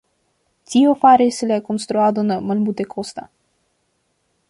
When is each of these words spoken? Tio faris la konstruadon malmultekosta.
Tio 0.73 0.93
faris 1.03 1.43
la 1.51 1.59
konstruadon 1.69 2.35
malmultekosta. 2.53 3.31